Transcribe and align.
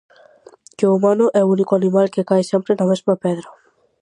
Que 0.77 0.85
o 0.87 0.93
humano 0.95 1.25
é 1.39 1.41
o 1.43 1.51
único 1.55 1.73
animal 1.79 2.07
que 2.13 2.27
cae 2.29 2.43
sempre 2.51 2.73
na 2.77 2.89
mesma 2.91 3.13
pedra. 3.23 3.49